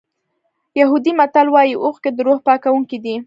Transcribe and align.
یهودي 0.79 1.11
متل 1.19 1.47
وایي 1.51 1.75
اوښکې 1.83 2.09
د 2.13 2.19
روح 2.27 2.39
پاکوونکي 2.47 2.97
دي. 3.03 3.15